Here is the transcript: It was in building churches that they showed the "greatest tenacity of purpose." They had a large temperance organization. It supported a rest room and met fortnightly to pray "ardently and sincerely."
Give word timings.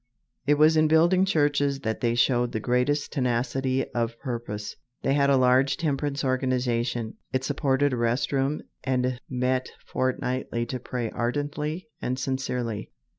It 0.47 0.55
was 0.55 0.75
in 0.77 0.87
building 0.87 1.25
churches 1.25 1.81
that 1.81 2.01
they 2.01 2.15
showed 2.15 2.53
the 2.53 2.59
"greatest 2.59 3.13
tenacity 3.13 3.87
of 3.91 4.17
purpose." 4.17 4.75
They 5.03 5.13
had 5.13 5.29
a 5.29 5.37
large 5.37 5.77
temperance 5.77 6.23
organization. 6.23 7.17
It 7.31 7.43
supported 7.43 7.93
a 7.93 7.97
rest 7.97 8.31
room 8.31 8.63
and 8.83 9.19
met 9.29 9.69
fortnightly 9.85 10.65
to 10.65 10.79
pray 10.79 11.11
"ardently 11.11 11.87
and 12.01 12.17
sincerely." 12.17 12.89